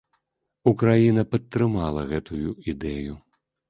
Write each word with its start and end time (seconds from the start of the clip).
Украіна 0.71 1.25
падтрымала 1.35 2.09
гэтую 2.17 2.59
ідэю. 2.77 3.13